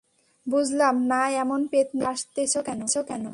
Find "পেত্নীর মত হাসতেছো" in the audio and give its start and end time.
1.67-2.59